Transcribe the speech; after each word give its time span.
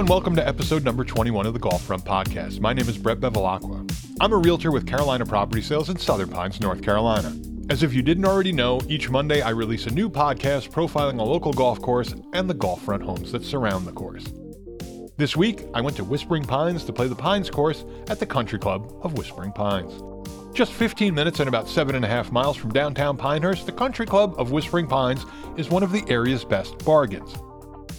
and 0.00 0.08
welcome 0.08 0.34
to 0.34 0.48
episode 0.48 0.82
number 0.82 1.04
21 1.04 1.44
of 1.44 1.52
the 1.52 1.58
Golf 1.58 1.82
Front 1.82 2.06
Podcast. 2.06 2.58
My 2.58 2.72
name 2.72 2.88
is 2.88 2.96
Brett 2.96 3.20
Bevilacqua. 3.20 4.16
I'm 4.18 4.32
a 4.32 4.36
realtor 4.38 4.72
with 4.72 4.86
Carolina 4.86 5.26
Property 5.26 5.60
Sales 5.60 5.90
in 5.90 5.98
Southern 5.98 6.30
Pines, 6.30 6.58
North 6.58 6.80
Carolina. 6.80 7.36
As 7.68 7.82
if 7.82 7.92
you 7.92 8.00
didn't 8.00 8.24
already 8.24 8.50
know, 8.50 8.80
each 8.88 9.10
Monday 9.10 9.42
I 9.42 9.50
release 9.50 9.84
a 9.84 9.90
new 9.90 10.08
podcast 10.08 10.70
profiling 10.70 11.20
a 11.20 11.22
local 11.22 11.52
golf 11.52 11.82
course 11.82 12.14
and 12.32 12.48
the 12.48 12.54
golf 12.54 12.80
front 12.82 13.02
homes 13.02 13.30
that 13.32 13.44
surround 13.44 13.86
the 13.86 13.92
course. 13.92 14.24
This 15.18 15.36
week, 15.36 15.66
I 15.74 15.82
went 15.82 15.98
to 15.98 16.04
Whispering 16.04 16.44
Pines 16.44 16.82
to 16.84 16.94
play 16.94 17.06
the 17.06 17.14
Pines 17.14 17.50
course 17.50 17.84
at 18.08 18.18
the 18.18 18.26
Country 18.26 18.58
Club 18.58 18.98
of 19.02 19.18
Whispering 19.18 19.52
Pines. 19.52 19.92
Just 20.54 20.72
15 20.72 21.14
minutes 21.14 21.40
and 21.40 21.48
about 21.48 21.66
7.5 21.66 22.32
miles 22.32 22.56
from 22.56 22.72
downtown 22.72 23.18
Pinehurst, 23.18 23.66
the 23.66 23.72
Country 23.72 24.06
Club 24.06 24.34
of 24.38 24.50
Whispering 24.50 24.86
Pines 24.86 25.26
is 25.58 25.68
one 25.68 25.82
of 25.82 25.92
the 25.92 26.04
area's 26.08 26.42
best 26.42 26.82
bargains. 26.86 27.34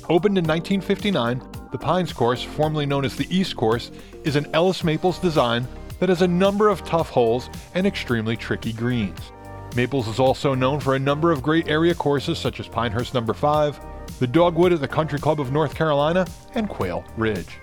Opened 0.09 0.39
in 0.39 0.45
1959, 0.45 1.60
the 1.71 1.77
Pines 1.77 2.11
Course, 2.11 2.43
formerly 2.43 2.85
known 2.85 3.05
as 3.05 3.15
the 3.15 3.33
East 3.35 3.55
Course, 3.55 3.91
is 4.23 4.35
an 4.35 4.47
Ellis 4.53 4.83
Maples 4.83 5.19
design 5.19 5.67
that 5.99 6.09
has 6.09 6.21
a 6.21 6.27
number 6.27 6.67
of 6.67 6.83
tough 6.83 7.09
holes 7.09 7.49
and 7.73 7.87
extremely 7.87 8.35
tricky 8.35 8.73
greens. 8.73 9.31
Maples 9.75 10.09
is 10.09 10.19
also 10.19 10.53
known 10.53 10.81
for 10.81 10.95
a 10.95 10.99
number 10.99 11.31
of 11.31 11.41
great 11.41 11.69
area 11.69 11.95
courses 11.95 12.37
such 12.37 12.59
as 12.59 12.67
Pinehurst 12.67 13.13
Number 13.13 13.33
5, 13.33 13.79
the 14.19 14.27
Dogwood 14.27 14.73
at 14.73 14.81
the 14.81 14.87
Country 14.87 15.17
Club 15.17 15.39
of 15.39 15.53
North 15.53 15.73
Carolina, 15.73 16.27
and 16.55 16.67
Quail 16.67 17.05
Ridge. 17.15 17.57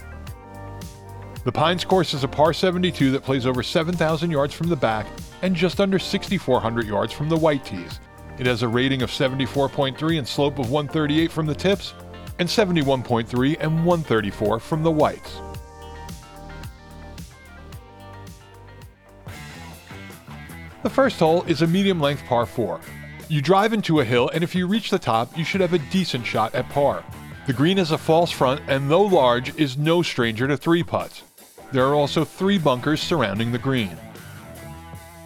The 1.45 1.53
Pines 1.53 1.85
course 1.85 2.15
is 2.15 2.25
a 2.25 2.29
par 2.29 2.53
72 2.53 3.11
that 3.11 3.23
plays 3.23 3.47
over 3.47 3.63
7,000 3.63 4.31
yards 4.31 4.55
from 4.55 4.69
the 4.69 4.77
back 4.77 5.07
and 5.43 5.55
just 5.55 5.81
under 5.81 5.99
6,400 5.99 6.87
yards 6.87 7.13
from 7.13 7.29
the 7.29 7.37
white 7.37 7.65
tees. 7.65 8.01
It 8.39 8.47
has 8.47 8.63
a 8.63 8.69
rating 8.69 9.03
of 9.03 9.11
74.3 9.11 10.19
and 10.19 10.27
slope 10.27 10.59
of 10.59 10.71
138 10.71 11.31
from 11.31 11.47
the 11.47 11.55
tips, 11.55 11.95
and 12.39 12.49
71.3 12.49 13.57
and 13.61 13.85
134 13.85 14.61
from 14.61 14.83
the 14.83 14.91
whites. 14.91 15.41
The 20.83 20.91
first 20.91 21.19
hole 21.19 21.43
is 21.45 21.63
a 21.63 21.67
medium 21.67 22.01
length 22.01 22.25
par 22.25 22.47
4. 22.47 22.81
You 23.29 23.43
drive 23.43 23.73
into 23.73 24.01
a 24.01 24.05
hill, 24.05 24.31
and 24.33 24.43
if 24.43 24.55
you 24.55 24.67
reach 24.67 24.91
the 24.91 24.99
top, 24.99 25.37
you 25.37 25.45
should 25.45 25.61
have 25.61 25.75
a 25.75 25.79
decent 25.79 26.25
shot 26.25 26.55
at 26.55 26.69
par. 26.71 27.05
The 27.47 27.53
green 27.53 27.79
is 27.79 27.91
a 27.91 27.99
false 27.99 28.31
front, 28.31 28.63
and 28.69 28.91
though 28.91 29.03
large, 29.03 29.55
is 29.57 29.77
no 29.77 30.03
stranger 30.03 30.47
to 30.47 30.57
three 30.57 30.83
putts. 30.83 31.25
There 31.73 31.87
are 31.87 31.95
also 31.95 32.25
three 32.25 32.59
bunkers 32.59 33.01
surrounding 33.01 33.53
the 33.53 33.59
green. 33.59 33.97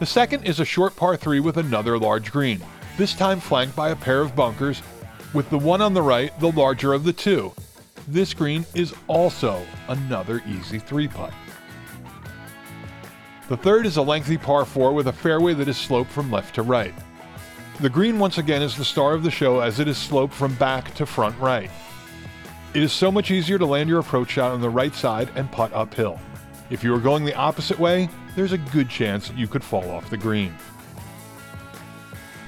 The 0.00 0.06
second 0.06 0.44
is 0.44 0.58
a 0.58 0.64
short 0.64 0.96
par 0.96 1.16
3 1.16 1.38
with 1.38 1.58
another 1.58 1.96
large 1.96 2.32
green, 2.32 2.60
this 2.96 3.14
time 3.14 3.38
flanked 3.38 3.76
by 3.76 3.90
a 3.90 3.96
pair 3.96 4.20
of 4.20 4.34
bunkers 4.34 4.82
with 5.34 5.48
the 5.50 5.58
one 5.58 5.80
on 5.80 5.94
the 5.94 6.02
right 6.02 6.38
the 6.40 6.52
larger 6.52 6.92
of 6.92 7.04
the 7.04 7.12
two. 7.12 7.52
This 8.08 8.34
green 8.34 8.66
is 8.74 8.94
also 9.06 9.64
another 9.88 10.42
easy 10.46 10.78
three 10.78 11.08
putt. 11.08 11.32
The 13.48 13.56
third 13.56 13.86
is 13.86 13.96
a 13.96 14.02
lengthy 14.02 14.38
par 14.38 14.64
4 14.64 14.92
with 14.92 15.08
a 15.08 15.12
fairway 15.12 15.54
that 15.54 15.68
is 15.68 15.76
sloped 15.76 16.10
from 16.10 16.30
left 16.30 16.54
to 16.54 16.62
right. 16.62 16.94
The 17.80 17.90
green 17.90 18.18
once 18.18 18.38
again 18.38 18.62
is 18.62 18.76
the 18.76 18.84
star 18.84 19.14
of 19.14 19.22
the 19.22 19.30
show 19.30 19.60
as 19.60 19.80
it 19.80 19.88
is 19.88 19.98
sloped 19.98 20.34
from 20.34 20.54
back 20.54 20.94
to 20.94 21.06
front 21.06 21.38
right. 21.38 21.70
It 22.74 22.82
is 22.82 22.92
so 22.92 23.12
much 23.12 23.30
easier 23.30 23.58
to 23.58 23.66
land 23.66 23.88
your 23.88 24.00
approach 24.00 24.30
shot 24.30 24.52
on 24.52 24.60
the 24.60 24.70
right 24.70 24.94
side 24.94 25.28
and 25.34 25.50
putt 25.50 25.72
uphill. 25.74 26.18
If 26.70 26.82
you 26.82 26.94
are 26.94 27.00
going 27.00 27.24
the 27.24 27.34
opposite 27.34 27.78
way, 27.78 28.08
there's 28.34 28.52
a 28.52 28.58
good 28.58 28.88
chance 28.88 29.30
you 29.32 29.46
could 29.46 29.62
fall 29.62 29.90
off 29.90 30.08
the 30.08 30.16
green. 30.16 30.54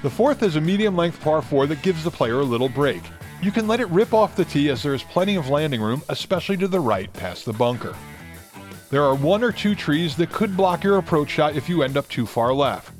The 0.05 0.11
fourth 0.11 0.43
is 0.43 0.55
a 0.55 0.61
medium 0.61 0.95
length 0.95 1.19
par 1.19 1.41
4 1.41 1.65
that 1.65 1.81
gives 1.81 2.03
the 2.03 2.11
player 2.11 2.39
a 2.39 2.43
little 2.43 2.69
break. 2.69 3.01
You 3.41 3.51
can 3.51 3.67
let 3.67 3.79
it 3.79 3.89
rip 3.89 4.13
off 4.13 4.35
the 4.35 4.45
tee 4.45 4.69
as 4.69 4.83
there 4.83 4.93
is 4.93 5.01
plenty 5.01 5.35
of 5.35 5.49
landing 5.49 5.81
room, 5.81 6.03
especially 6.09 6.57
to 6.57 6.67
the 6.67 6.79
right 6.79 7.11
past 7.11 7.43
the 7.43 7.53
bunker. 7.53 7.95
There 8.91 9.01
are 9.01 9.15
one 9.15 9.43
or 9.43 9.51
two 9.51 9.73
trees 9.73 10.15
that 10.17 10.31
could 10.31 10.55
block 10.55 10.83
your 10.83 10.99
approach 10.99 11.31
shot 11.31 11.55
if 11.55 11.67
you 11.67 11.81
end 11.81 11.97
up 11.97 12.07
too 12.07 12.27
far 12.27 12.53
left. 12.53 12.93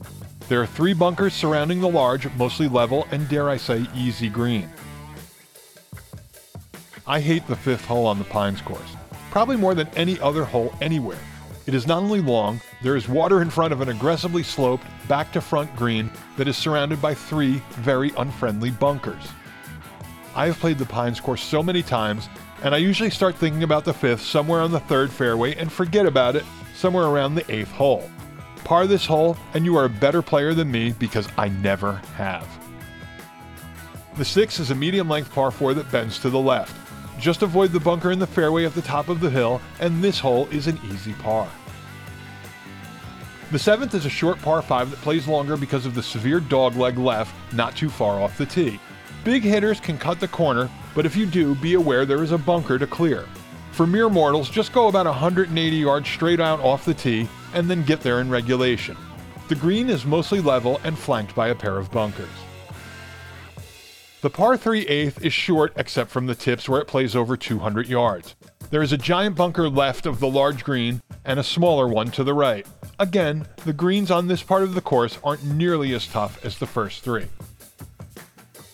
There 0.50 0.60
are 0.60 0.66
three 0.66 0.96
bunkers 0.96 1.36
surrounding 1.36 1.80
the 1.80 1.88
large, 1.88 2.28
mostly 2.38 2.68
level, 2.68 3.08
and 3.12 3.30
dare 3.30 3.52
I 3.52 3.58
say, 3.58 3.86
easy 3.94 4.28
green. 4.28 4.68
I 7.06 7.20
hate 7.20 7.46
the 7.46 7.56
fifth 7.56 7.86
hole 7.86 8.08
on 8.08 8.18
the 8.18 8.26
Pines 8.26 8.62
course, 8.62 8.96
probably 9.30 9.58
more 9.58 9.76
than 9.76 9.90
any 9.90 10.20
other 10.22 10.44
hole 10.44 10.74
anywhere. 10.82 11.20
It 11.68 11.74
is 11.74 11.88
not 11.88 12.04
only 12.04 12.22
long, 12.22 12.62
there 12.84 12.96
is 12.96 13.08
water 13.08 13.42
in 13.42 13.50
front 13.50 13.74
of 13.74 13.82
an 13.82 13.90
aggressively 13.90 14.44
sloped, 14.44 14.86
back 15.08 15.32
to 15.32 15.42
front 15.42 15.76
green 15.76 16.12
that 16.38 16.48
is 16.48 16.56
surrounded 16.56 17.02
by 17.02 17.16
three 17.16 17.62
very 17.72 18.12
unfriendly 18.18 18.70
bunkers. 18.70 19.24
I 20.36 20.46
have 20.46 20.60
played 20.60 20.78
the 20.78 20.86
Pines 20.86 21.20
course 21.20 21.42
so 21.42 21.64
many 21.64 21.82
times, 21.82 22.30
and 22.64 22.76
I 22.76 22.78
usually 22.78 23.10
start 23.10 23.36
thinking 23.36 23.64
about 23.64 23.84
the 23.84 23.94
fifth 23.94 24.22
somewhere 24.22 24.62
on 24.62 24.72
the 24.72 24.80
third 24.82 25.10
fairway 25.10 25.56
and 25.56 25.72
forget 25.72 26.06
about 26.06 26.36
it 26.36 26.44
somewhere 26.76 27.06
around 27.06 27.34
the 27.34 27.52
eighth 27.52 27.72
hole. 27.72 28.12
Par 28.64 28.86
this 28.86 29.06
hole, 29.06 29.36
and 29.56 29.66
you 29.66 29.76
are 29.76 29.86
a 29.86 29.90
better 29.90 30.22
player 30.22 30.54
than 30.54 30.70
me 30.70 30.92
because 31.00 31.28
I 31.36 31.50
never 31.50 31.94
have. 32.16 32.48
The 34.18 34.26
sixth 34.26 34.60
is 34.60 34.70
a 34.70 34.76
medium 34.76 35.10
length 35.10 35.34
par 35.34 35.50
4 35.50 35.74
that 35.74 35.92
bends 35.92 36.20
to 36.20 36.30
the 36.30 36.40
left. 36.40 36.85
Just 37.20 37.42
avoid 37.42 37.72
the 37.72 37.80
bunker 37.80 38.12
in 38.12 38.20
the 38.20 38.28
fairway 38.28 38.66
at 38.66 38.74
the 38.74 38.82
top 38.82 39.10
of 39.10 39.20
the 39.20 39.30
hill, 39.30 39.62
and 39.80 40.04
this 40.04 40.20
hole 40.20 40.48
is 40.48 40.68
an 40.68 40.80
easy 40.92 41.14
par. 41.14 41.50
The 43.52 43.60
seventh 43.60 43.94
is 43.94 44.06
a 44.06 44.10
short 44.10 44.42
par 44.42 44.62
5 44.62 44.92
that 44.92 45.02
plays 45.02 45.28
longer 45.28 45.56
because 45.56 45.86
of 45.86 45.96
the 45.96 46.04
severe 46.04 46.40
dogleg 46.40 46.98
left 46.98 47.34
not 47.54 47.76
too 47.76 47.90
far 47.90 48.22
off 48.22 48.38
the 48.38 48.46
tee. 48.46 48.80
Big 49.24 49.44
hitters 49.44 49.80
can 49.80 49.98
cut 49.98 50.20
the 50.20 50.28
corner, 50.28 50.70
but 50.94 51.06
if 51.06 51.16
you 51.16 51.26
do, 51.26 51.56
be 51.56 51.76
aware 51.76 52.06
there 52.06 52.24
is 52.24 52.32
a 52.32 52.38
bunker 52.38 52.78
to 52.78 52.88
clear. 52.88 53.26
For 53.72 53.86
mere 53.86 54.10
mortals, 54.10 54.50
just 54.50 54.74
go 54.74 54.88
about 54.88 55.06
180 55.06 55.76
yards 55.76 56.10
straight 56.10 56.40
out 56.40 56.60
off 56.60 56.86
the 56.86 56.94
tee 56.94 57.28
and 57.54 57.70
then 57.70 57.84
get 57.84 58.02
there 58.02 58.20
in 58.20 58.30
regulation. 58.30 58.98
The 59.48 59.56
green 59.56 59.90
is 59.90 60.06
mostly 60.06 60.42
level 60.42 60.80
and 60.84 60.98
flanked 60.98 61.36
by 61.36 61.50
a 61.50 61.56
pair 61.56 61.78
of 61.78 61.92
bunkers. 61.92 62.28
The 64.26 64.32
par 64.32 64.58
3 64.58 64.88
eighth 64.88 65.24
is 65.24 65.34
short 65.34 65.74
except 65.76 66.10
from 66.10 66.26
the 66.26 66.34
tips 66.34 66.68
where 66.68 66.82
it 66.82 66.88
plays 66.88 67.16
over 67.16 67.38
200 67.38 67.88
yards. 67.88 68.34
There 68.72 68.82
is 68.82 68.92
a 68.92 68.98
giant 68.98 69.36
bunker 69.36 69.70
left 69.70 70.08
of 70.08 70.20
the 70.20 70.28
large 70.28 70.64
green 70.64 71.04
and 71.26 71.40
a 71.40 71.44
smaller 71.44 71.88
one 71.88 72.10
to 72.10 72.24
the 72.24 72.34
right. 72.34 72.66
Again, 72.98 73.46
the 73.66 73.72
greens 73.72 74.10
on 74.10 74.26
this 74.26 74.42
part 74.42 74.64
of 74.64 74.74
the 74.74 74.82
course 74.82 75.20
aren't 75.24 75.44
nearly 75.44 75.94
as 75.94 76.08
tough 76.08 76.44
as 76.44 76.58
the 76.58 76.66
first 76.66 77.04
three. 77.04 77.28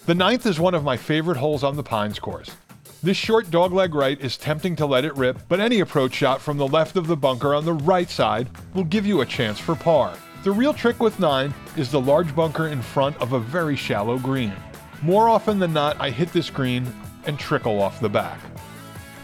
The 0.06 0.16
ninth 0.16 0.45
is 0.45 0.57
one 0.57 0.73
of 0.73 0.85
my 0.85 0.95
favorite 0.95 1.35
holes 1.35 1.66
on 1.66 1.75
the 1.75 1.83
Pines 1.83 2.18
course. 2.18 2.56
This 3.03 3.18
short 3.18 3.47
dogleg 3.47 3.94
right 3.94 4.22
is 4.22 4.38
tempting 4.38 4.78
to 4.78 4.85
let 4.85 5.03
it 5.03 5.18
rip, 5.18 5.38
but 5.50 5.59
any 5.59 5.81
approach 5.81 6.13
shot 6.13 6.39
from 6.39 6.59
the 6.59 6.68
left 6.69 6.95
of 6.95 7.07
the 7.07 7.18
bunker 7.18 7.53
on 7.53 7.66
the 7.66 7.73
right 7.73 8.09
side 8.09 8.47
will 8.73 8.85
give 8.85 9.06
you 9.06 9.19
a 9.19 9.25
chance 9.25 9.59
for 9.59 9.75
par. 9.75 10.18
The 10.45 10.51
real 10.51 10.73
trick 10.73 11.01
with 11.01 11.19
9 11.19 11.53
is 11.75 11.91
the 11.91 12.00
large 12.00 12.33
bunker 12.33 12.69
in 12.69 12.81
front 12.81 13.18
of 13.18 13.33
a 13.33 13.39
very 13.41 13.75
shallow 13.75 14.18
green. 14.18 14.53
More 15.01 15.28
often 15.28 15.57
than 15.57 15.73
not, 15.73 15.97
I 16.00 16.12
hit 16.12 16.31
the 16.31 16.50
green 16.53 16.91
and 17.25 17.39
trickle 17.39 17.81
off 17.81 18.00
the 18.00 18.09
back. 18.09 18.39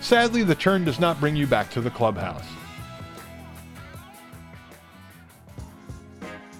Sadly, 0.01 0.43
the 0.43 0.55
turn 0.55 0.85
does 0.85 0.99
not 0.99 1.19
bring 1.19 1.35
you 1.35 1.45
back 1.45 1.69
to 1.71 1.81
the 1.81 1.91
clubhouse. 1.91 2.45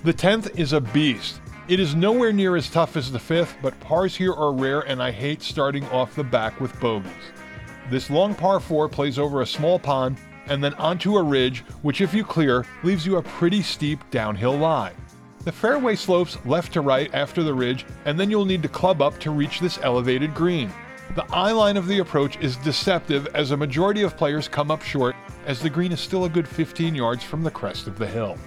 The 0.04 0.14
10th 0.14 0.58
is 0.58 0.74
a 0.74 0.82
beast. 0.82 1.42
It 1.68 1.80
is 1.80 1.96
nowhere 1.96 2.32
near 2.32 2.56
as 2.56 2.70
tough 2.70 2.96
as 2.96 3.12
the 3.12 3.20
5th, 3.20 3.56
but 3.62 3.78
pars 3.80 4.16
here 4.16 4.34
are 4.34 4.54
rare 4.54 4.82
and 4.82 5.02
I 5.02 5.12
hate 5.12 5.42
starting 5.42 5.84
off 5.90 6.16
the 6.16 6.24
back 6.24 6.62
with 6.62 6.80
bogeys. 6.80 7.12
This 7.90 8.10
long 8.10 8.36
par 8.36 8.60
4 8.60 8.88
plays 8.88 9.18
over 9.18 9.42
a 9.42 9.48
small 9.48 9.80
pond 9.80 10.18
and 10.48 10.64
then 10.64 10.74
onto 10.76 11.18
a 11.18 11.24
ridge, 11.24 11.60
which, 11.82 12.02
if 12.02 12.14
you 12.14 12.24
clear, 12.24 12.66
leaves 12.84 13.06
you 13.06 13.18
a 13.18 13.24
pretty 13.24 13.62
steep 13.62 14.00
downhill 14.12 14.58
lie. 14.58 14.94
The 15.44 15.52
fairway 15.52 15.96
slopes 15.96 16.38
left 16.46 16.74
to 16.74 16.82
right 16.82 17.10
after 17.14 17.42
the 17.42 17.54
ridge, 17.54 17.86
and 18.06 18.20
then 18.20 18.30
you'll 18.30 18.46
need 18.46 18.64
to 18.64 18.70
club 18.70 19.02
up 19.02 19.18
to 19.20 19.32
reach 19.32 19.60
this 19.60 19.80
elevated 19.82 20.34
green. 20.34 20.72
The 21.16 21.26
eye 21.34 21.52
line 21.52 21.78
of 21.78 21.88
the 21.88 22.00
approach 22.00 22.38
is 22.38 22.58
deceptive 22.58 23.28
as 23.34 23.52
a 23.52 23.58
majority 23.58 24.02
of 24.02 24.18
players 24.18 24.48
come 24.48 24.70
up 24.70 24.82
short, 24.82 25.16
as 25.46 25.62
the 25.62 25.70
green 25.70 25.92
is 25.94 26.02
still 26.02 26.26
a 26.26 26.30
good 26.30 26.48
15 26.48 26.94
yards 26.94 27.24
from 27.24 27.44
the 27.44 27.52
crest 27.52 27.88
of 27.88 27.98
the 27.98 28.08
hill. 28.08 28.38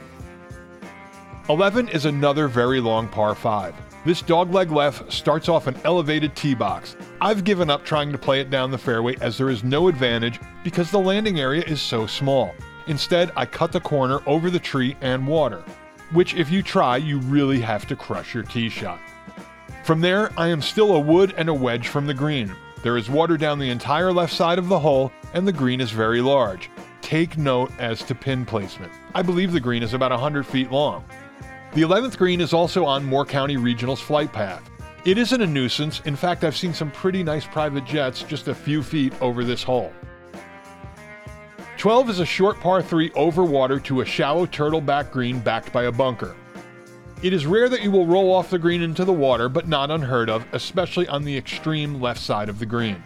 11 1.48 1.88
is 1.88 2.04
another 2.04 2.48
very 2.48 2.81
long 2.81 3.08
par 3.08 3.34
5. 3.34 3.75
This 4.04 4.22
dogleg 4.22 4.70
left 4.70 5.10
starts 5.12 5.48
off 5.48 5.66
an 5.66 5.76
elevated 5.84 6.36
tee 6.36 6.54
box. 6.54 6.96
I've 7.20 7.44
given 7.44 7.70
up 7.70 7.84
trying 7.84 8.12
to 8.12 8.19
play 8.19 8.40
it 8.40 8.50
down 8.50 8.70
the 8.70 8.78
fairway 8.78 9.16
as 9.20 9.36
there 9.36 9.50
is 9.50 9.64
no 9.64 9.88
advantage 9.88 10.38
because 10.64 10.90
the 10.90 11.00
landing 11.00 11.40
area 11.40 11.64
is 11.66 11.81
so 11.81 12.06
small. 12.06 12.54
Instead, 12.86 13.31
I 13.36 13.46
cut 13.46 13.72
the 13.72 13.81
corner 13.81 14.20
over 14.26 14.50
the 14.50 14.58
tree 14.58 14.96
and 15.00 15.26
water 15.26 15.64
which, 16.12 16.34
if 16.34 16.50
you 16.50 16.62
try, 16.62 16.96
you 16.96 17.18
really 17.18 17.60
have 17.60 17.86
to 17.86 17.96
crush 17.96 18.34
your 18.34 18.42
tee 18.42 18.68
shot. 18.68 19.00
From 19.84 20.00
there, 20.00 20.30
I 20.36 20.48
am 20.48 20.62
still 20.62 20.94
a 20.94 21.00
wood 21.00 21.34
and 21.36 21.48
a 21.48 21.54
wedge 21.54 21.88
from 21.88 22.06
the 22.06 22.14
green. 22.14 22.54
There 22.82 22.96
is 22.96 23.10
water 23.10 23.36
down 23.36 23.58
the 23.58 23.70
entire 23.70 24.12
left 24.12 24.32
side 24.32 24.58
of 24.58 24.68
the 24.68 24.78
hole, 24.78 25.12
and 25.34 25.46
the 25.46 25.52
green 25.52 25.80
is 25.80 25.90
very 25.90 26.20
large. 26.20 26.70
Take 27.02 27.36
note 27.36 27.72
as 27.78 28.02
to 28.04 28.14
pin 28.14 28.44
placement. 28.44 28.92
I 29.14 29.22
believe 29.22 29.52
the 29.52 29.60
green 29.60 29.82
is 29.82 29.94
about 29.94 30.10
100 30.10 30.46
feet 30.46 30.70
long. 30.70 31.04
The 31.74 31.82
11th 31.82 32.16
green 32.18 32.40
is 32.40 32.52
also 32.52 32.84
on 32.84 33.04
Moore 33.04 33.24
County 33.24 33.56
Regional's 33.56 34.00
flight 34.00 34.32
path. 34.32 34.70
It 35.04 35.18
isn't 35.18 35.40
a 35.40 35.46
nuisance, 35.46 36.00
in 36.04 36.16
fact, 36.16 36.44
I've 36.44 36.56
seen 36.56 36.74
some 36.74 36.90
pretty 36.90 37.22
nice 37.22 37.46
private 37.46 37.84
jets 37.84 38.22
just 38.22 38.48
a 38.48 38.54
few 38.54 38.82
feet 38.82 39.14
over 39.22 39.44
this 39.44 39.62
hole. 39.62 39.92
12 41.81 42.11
is 42.11 42.21
a 42.21 42.27
short 42.27 42.61
par 42.61 42.82
3 42.82 43.11
over 43.12 43.43
water 43.43 43.81
to 43.81 44.03
a 44.03 44.05
shallow 44.05 44.44
turtleback 44.44 45.11
green 45.11 45.41
backed 45.41 45.73
by 45.73 45.85
a 45.85 45.91
bunker. 45.91 46.37
It 47.23 47.32
is 47.32 47.47
rare 47.47 47.71
that 47.71 47.82
you 47.82 47.91
will 47.91 48.05
roll 48.05 48.35
off 48.35 48.50
the 48.50 48.59
green 48.59 48.82
into 48.82 49.03
the 49.03 49.15
water, 49.15 49.49
but 49.49 49.67
not 49.67 49.91
unheard 49.91 50.29
of, 50.29 50.44
especially 50.53 51.09
on 51.09 51.25
the 51.25 51.35
extreme 51.35 51.99
left 51.99 52.21
side 52.21 52.50
of 52.50 52.59
the 52.59 52.67
green. 52.67 53.03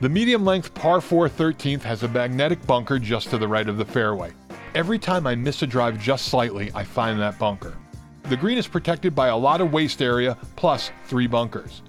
The 0.00 0.08
medium 0.08 0.44
length 0.44 0.74
par 0.74 1.00
4 1.00 1.28
13th 1.28 1.82
has 1.82 2.02
a 2.02 2.08
magnetic 2.08 2.66
bunker 2.66 2.98
just 2.98 3.30
to 3.30 3.38
the 3.38 3.46
right 3.46 3.68
of 3.68 3.76
the 3.76 3.84
fairway. 3.84 4.32
Every 4.74 4.98
time 4.98 5.24
I 5.24 5.36
miss 5.36 5.62
a 5.62 5.68
drive 5.68 6.00
just 6.00 6.24
slightly, 6.24 6.72
I 6.74 6.82
find 6.82 7.20
that 7.20 7.38
bunker. 7.38 7.76
The 8.24 8.36
green 8.36 8.58
is 8.58 8.66
protected 8.66 9.14
by 9.14 9.28
a 9.28 9.36
lot 9.36 9.60
of 9.60 9.72
waste 9.72 10.02
area 10.02 10.36
plus 10.56 10.90
three 11.04 11.28
bunkers. 11.28 11.82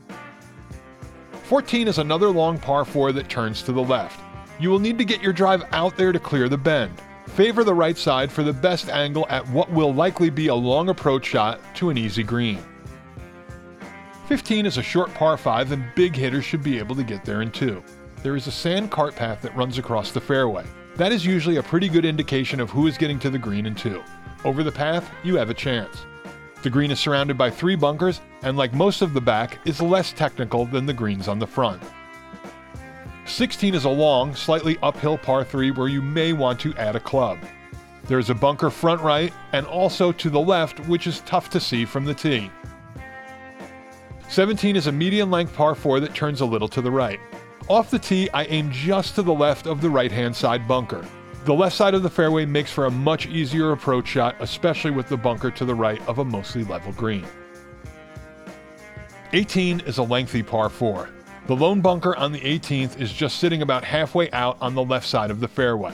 14 1.46 1.88
is 1.88 1.98
another 1.98 2.30
long 2.30 2.60
par 2.60 2.86
4 2.86 3.12
that 3.14 3.28
turns 3.28 3.64
to 3.64 3.72
the 3.72 3.82
left. 3.82 4.20
You 4.62 4.70
will 4.70 4.78
need 4.78 5.00
to 5.00 5.06
get 5.06 5.24
your 5.24 5.34
drive 5.34 5.64
out 5.72 5.98
there 5.98 6.12
to 6.12 6.20
clear 6.20 6.48
the 6.48 6.58
bend. 6.58 6.94
Favor 7.30 7.64
the 7.64 7.74
right 7.74 7.98
side 7.98 8.32
for 8.32 8.44
the 8.44 8.54
best 8.54 8.90
angle 8.90 9.26
at 9.28 9.48
what 9.50 9.72
will 9.72 9.92
likely 9.92 10.30
be 10.30 10.48
a 10.48 10.56
long 10.56 10.90
approach 10.90 11.26
shot 11.26 11.60
to 11.78 11.90
an 11.90 11.98
easy 11.98 12.22
green. 12.22 12.64
15 14.28 14.68
is 14.68 14.78
a 14.78 14.84
short 14.84 15.12
par 15.16 15.36
5 15.36 15.72
and 15.72 15.84
big 15.96 16.16
hitters 16.16 16.46
should 16.46 16.62
be 16.62 16.78
able 16.78 16.96
to 16.96 17.04
get 17.04 17.26
there 17.26 17.42
in 17.42 17.50
2. 17.50 17.84
There 18.22 18.36
is 18.36 18.46
a 18.46 18.52
sand 18.52 18.92
cart 18.92 19.16
path 19.16 19.42
that 19.42 19.56
runs 19.58 19.80
across 19.80 20.12
the 20.12 20.22
fairway. 20.22 20.64
That 20.96 21.12
is 21.12 21.26
usually 21.26 21.58
a 21.58 21.64
pretty 21.64 21.90
good 21.90 22.06
indication 22.06 22.60
of 22.60 22.70
who 22.70 22.86
is 22.86 23.00
getting 23.00 23.18
to 23.22 23.32
the 23.32 23.40
green 23.40 23.66
in 23.66 23.74
2. 23.74 24.00
Over 24.46 24.62
the 24.62 24.72
path, 24.72 25.10
you 25.24 25.38
have 25.38 25.50
a 25.50 25.56
chance. 25.56 26.06
The 26.62 26.70
green 26.70 26.92
is 26.92 27.00
surrounded 27.00 27.36
by 27.36 27.50
three 27.50 27.76
bunkers 27.76 28.22
and, 28.44 28.58
like 28.58 28.76
most 28.76 29.02
of 29.02 29.16
the 29.16 29.22
back, 29.22 29.58
is 29.66 29.82
less 29.82 30.14
technical 30.14 30.68
than 30.68 30.86
the 30.86 30.94
greens 30.94 31.28
on 31.28 31.40
the 31.40 31.48
front. 31.48 31.82
16 33.32 33.76
is 33.76 33.86
a 33.86 33.90
long, 33.90 34.36
slightly 34.36 34.78
uphill 34.84 35.18
par 35.18 35.46
3 35.46 35.72
where 35.72 35.88
you 35.88 36.02
may 36.02 36.34
want 36.34 36.60
to 36.60 36.76
add 36.76 36.98
a 36.98 37.00
club. 37.00 37.40
There 38.08 38.20
is 38.20 38.30
a 38.30 38.36
bunker 38.36 38.70
front 38.70 39.02
right 39.02 39.34
and 39.54 39.66
also 39.66 40.12
to 40.12 40.30
the 40.30 40.40
left, 40.40 40.82
which 40.82 41.08
is 41.08 41.22
tough 41.22 41.50
to 41.52 41.60
see 41.60 41.86
from 41.86 42.04
the 42.04 42.14
tee. 42.14 42.52
17 44.28 44.76
is 44.76 44.88
a 44.88 44.92
medium 44.92 45.32
length 45.32 45.56
par 45.56 45.76
4 45.76 46.02
that 46.02 46.14
turns 46.14 46.42
a 46.42 46.46
little 46.46 46.68
to 46.68 46.82
the 46.82 46.92
right. 46.92 47.20
Off 47.70 47.90
the 47.90 48.00
tee, 48.00 48.30
I 48.34 48.44
aim 48.46 48.70
just 48.70 49.16
to 49.16 49.22
the 49.22 49.34
left 49.34 49.66
of 49.66 49.80
the 49.80 49.90
right 49.90 50.12
hand 50.12 50.36
side 50.36 50.68
bunker. 50.68 51.06
The 51.46 51.54
left 51.54 51.76
side 51.76 51.94
of 51.94 52.04
the 52.04 52.10
fairway 52.10 52.46
makes 52.46 52.72
for 52.72 52.86
a 52.86 52.92
much 52.92 53.28
easier 53.28 53.72
approach 53.72 54.10
shot, 54.10 54.36
especially 54.42 54.92
with 54.92 55.08
the 55.08 55.18
bunker 55.18 55.52
to 55.52 55.64
the 55.64 55.74
right 55.74 56.06
of 56.06 56.20
a 56.20 56.26
mostly 56.26 56.66
level 56.66 56.92
green. 56.92 57.26
18 59.32 59.80
is 59.82 60.00
a 60.00 60.04
lengthy 60.04 60.44
par 60.44 60.70
4. 60.70 61.10
The 61.48 61.56
lone 61.56 61.82
bunker 61.82 62.16
on 62.16 62.32
the 62.32 62.40
18th 62.40 63.00
is 63.02 63.12
just 63.12 63.40
sitting 63.40 63.62
about 63.62 63.84
halfway 63.84 64.30
out 64.32 64.58
on 64.62 64.76
the 64.76 64.84
left 64.84 65.08
side 65.08 65.32
of 65.32 65.40
the 65.40 65.48
fairway. 65.48 65.94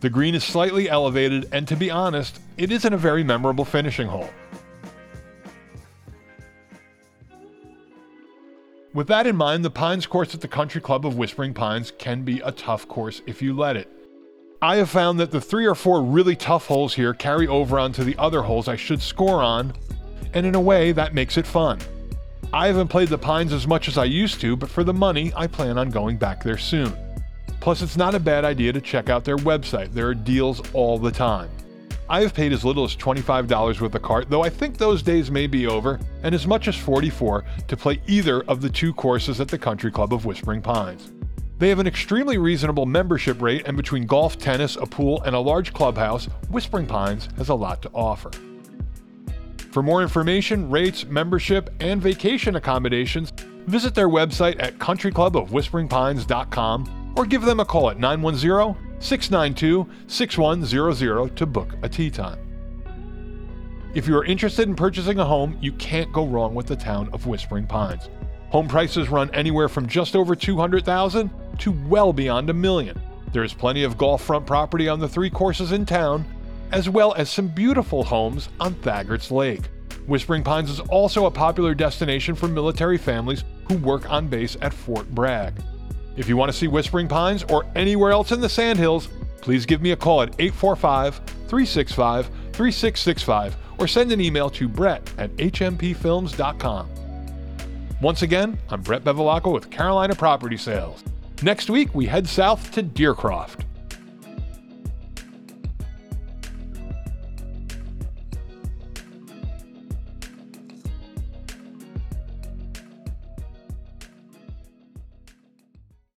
The 0.00 0.10
green 0.10 0.34
is 0.34 0.44
slightly 0.44 0.90
elevated, 0.90 1.48
and 1.52 1.66
to 1.68 1.76
be 1.76 1.90
honest, 1.90 2.40
it 2.58 2.70
isn't 2.70 2.92
a 2.92 2.98
very 2.98 3.24
memorable 3.24 3.64
finishing 3.64 4.06
hole. 4.06 4.28
With 8.92 9.08
that 9.08 9.26
in 9.26 9.36
mind, 9.36 9.64
the 9.64 9.70
Pines 9.70 10.06
course 10.06 10.34
at 10.34 10.40
the 10.40 10.48
Country 10.48 10.80
Club 10.80 11.06
of 11.06 11.16
Whispering 11.16 11.54
Pines 11.54 11.92
can 11.98 12.22
be 12.22 12.40
a 12.40 12.52
tough 12.52 12.86
course 12.86 13.22
if 13.26 13.42
you 13.42 13.54
let 13.54 13.76
it. 13.76 13.90
I 14.62 14.76
have 14.76 14.88
found 14.88 15.20
that 15.20 15.30
the 15.30 15.40
three 15.40 15.66
or 15.66 15.74
four 15.74 16.02
really 16.02 16.36
tough 16.36 16.66
holes 16.66 16.94
here 16.94 17.12
carry 17.12 17.46
over 17.46 17.78
onto 17.78 18.04
the 18.04 18.16
other 18.18 18.42
holes 18.42 18.68
I 18.68 18.76
should 18.76 19.02
score 19.02 19.42
on, 19.42 19.74
and 20.32 20.46
in 20.46 20.54
a 20.54 20.60
way 20.60 20.92
that 20.92 21.14
makes 21.14 21.36
it 21.36 21.46
fun. 21.46 21.78
I 22.56 22.68
haven't 22.68 22.88
played 22.88 23.08
the 23.08 23.18
Pines 23.18 23.52
as 23.52 23.66
much 23.66 23.86
as 23.86 23.98
I 23.98 24.06
used 24.06 24.40
to, 24.40 24.56
but 24.56 24.70
for 24.70 24.82
the 24.82 24.94
money, 24.94 25.30
I 25.36 25.46
plan 25.46 25.76
on 25.76 25.90
going 25.90 26.16
back 26.16 26.42
there 26.42 26.56
soon. 26.56 26.90
Plus, 27.60 27.82
it's 27.82 27.98
not 27.98 28.14
a 28.14 28.18
bad 28.18 28.46
idea 28.46 28.72
to 28.72 28.80
check 28.80 29.10
out 29.10 29.26
their 29.26 29.36
website. 29.36 29.92
There 29.92 30.08
are 30.08 30.14
deals 30.14 30.62
all 30.72 30.98
the 30.98 31.10
time. 31.10 31.50
I 32.08 32.22
have 32.22 32.32
paid 32.32 32.54
as 32.54 32.64
little 32.64 32.84
as 32.84 32.96
$25 32.96 33.82
with 33.82 33.92
the 33.92 34.00
cart, 34.00 34.30
though 34.30 34.42
I 34.42 34.48
think 34.48 34.78
those 34.78 35.02
days 35.02 35.30
may 35.30 35.46
be 35.46 35.66
over, 35.66 36.00
and 36.22 36.34
as 36.34 36.46
much 36.46 36.66
as 36.66 36.74
44 36.76 37.44
to 37.68 37.76
play 37.76 38.00
either 38.06 38.40
of 38.44 38.62
the 38.62 38.70
two 38.70 38.94
courses 38.94 39.38
at 39.38 39.48
the 39.48 39.58
Country 39.58 39.90
Club 39.90 40.14
of 40.14 40.24
Whispering 40.24 40.62
Pines. 40.62 41.12
They 41.58 41.68
have 41.68 41.78
an 41.78 41.86
extremely 41.86 42.38
reasonable 42.38 42.86
membership 42.86 43.42
rate, 43.42 43.64
and 43.66 43.76
between 43.76 44.06
golf, 44.06 44.38
tennis, 44.38 44.76
a 44.76 44.86
pool, 44.86 45.22
and 45.24 45.36
a 45.36 45.40
large 45.40 45.74
clubhouse, 45.74 46.24
Whispering 46.48 46.86
Pines 46.86 47.28
has 47.36 47.50
a 47.50 47.54
lot 47.54 47.82
to 47.82 47.90
offer. 47.92 48.30
For 49.76 49.82
more 49.82 50.00
information, 50.00 50.70
rates, 50.70 51.04
membership, 51.04 51.68
and 51.80 52.00
vacation 52.00 52.56
accommodations, 52.56 53.34
visit 53.66 53.94
their 53.94 54.08
website 54.08 54.56
at 54.58 54.78
countryclubofwhisperingpines.com 54.78 57.12
or 57.14 57.26
give 57.26 57.42
them 57.42 57.60
a 57.60 57.64
call 57.66 57.90
at 57.90 57.98
910 57.98 59.02
692 59.02 59.86
6100 60.06 61.36
to 61.36 61.44
book 61.44 61.74
a 61.82 61.90
tee 61.90 62.08
time. 62.08 62.38
If 63.92 64.08
you 64.08 64.16
are 64.16 64.24
interested 64.24 64.66
in 64.66 64.74
purchasing 64.74 65.18
a 65.18 65.26
home, 65.26 65.58
you 65.60 65.72
can't 65.72 66.10
go 66.10 66.26
wrong 66.26 66.54
with 66.54 66.68
the 66.68 66.76
town 66.76 67.10
of 67.12 67.26
Whispering 67.26 67.66
Pines. 67.66 68.08
Home 68.48 68.68
prices 68.68 69.10
run 69.10 69.28
anywhere 69.34 69.68
from 69.68 69.86
just 69.86 70.16
over 70.16 70.34
200,000 70.34 71.30
to 71.58 71.72
well 71.86 72.14
beyond 72.14 72.48
a 72.48 72.54
million. 72.54 72.98
There 73.30 73.44
is 73.44 73.52
plenty 73.52 73.82
of 73.82 73.98
golf 73.98 74.24
front 74.24 74.46
property 74.46 74.88
on 74.88 75.00
the 75.00 75.08
three 75.10 75.28
courses 75.28 75.72
in 75.72 75.84
town, 75.84 76.24
as 76.72 76.88
well 76.88 77.14
as 77.14 77.30
some 77.30 77.48
beautiful 77.48 78.04
homes 78.04 78.48
on 78.60 78.74
Thagard's 78.74 79.30
Lake. 79.30 79.62
Whispering 80.06 80.44
Pines 80.44 80.70
is 80.70 80.80
also 80.80 81.26
a 81.26 81.30
popular 81.30 81.74
destination 81.74 82.34
for 82.34 82.48
military 82.48 82.98
families 82.98 83.44
who 83.68 83.76
work 83.78 84.10
on 84.10 84.28
base 84.28 84.56
at 84.62 84.72
Fort 84.72 85.08
Bragg. 85.10 85.54
If 86.16 86.28
you 86.28 86.36
want 86.36 86.50
to 86.50 86.56
see 86.56 86.68
Whispering 86.68 87.08
Pines 87.08 87.44
or 87.44 87.66
anywhere 87.74 88.12
else 88.12 88.32
in 88.32 88.40
the 88.40 88.48
Sandhills, 88.48 89.08
please 89.40 89.66
give 89.66 89.82
me 89.82 89.92
a 89.92 89.96
call 89.96 90.22
at 90.22 90.34
845 90.38 91.16
365 91.48 92.26
3665 92.26 93.56
or 93.78 93.86
send 93.86 94.12
an 94.12 94.20
email 94.20 94.48
to 94.50 94.68
brett 94.68 95.12
at 95.18 95.30
hmpfilms.com. 95.36 96.88
Once 98.00 98.22
again, 98.22 98.58
I'm 98.70 98.82
Brett 98.82 99.04
Bevilacqua 99.04 99.52
with 99.52 99.70
Carolina 99.70 100.14
Property 100.14 100.56
Sales. 100.56 101.02
Next 101.42 101.68
week, 101.68 101.94
we 101.94 102.06
head 102.06 102.26
south 102.26 102.70
to 102.72 102.82
Deercroft. 102.82 103.65